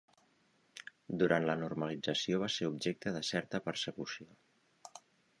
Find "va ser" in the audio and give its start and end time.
2.43-2.69